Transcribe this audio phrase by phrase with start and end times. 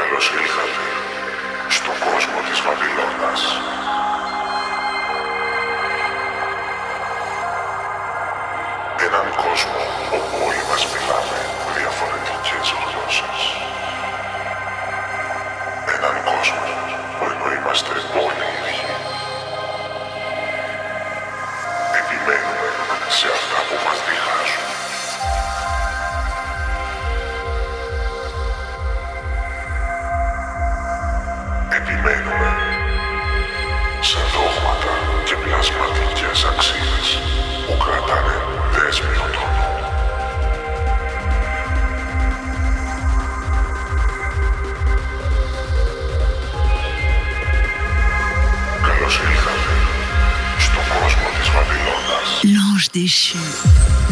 [0.00, 0.86] Καλώς ήλθατε
[1.76, 3.42] στον κόσμο της Βαβυλώνας.
[9.06, 9.82] Έναν κόσμο
[10.16, 11.38] όπου όλοι μας μιλάμε
[11.76, 13.40] διαφορετικές γλώσσες.
[15.96, 16.64] Έναν κόσμο
[17.16, 17.94] που ενώ είμαστε
[18.24, 18.94] όλοι ίδιοι.
[22.00, 22.68] Επιμένουμε
[23.18, 24.25] σε αυτά που μας διχάζουν.
[36.36, 37.08] Πλασματικές αξίες
[37.66, 38.36] που κρατάνε
[38.72, 39.74] δέσμιο τον νου.
[48.86, 49.74] Καλώς ήλθατε
[50.58, 52.28] στον κόσμο της Βαβυλώνας.
[52.54, 54.05] L'ange déchu.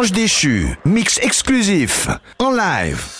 [0.00, 3.19] L'ange déchu, mix exclusif, en live.